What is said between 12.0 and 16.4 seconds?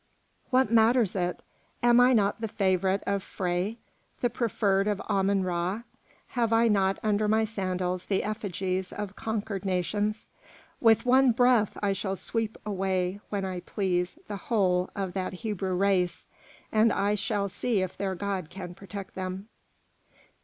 sweep away when I please the whole of that Hebrew race,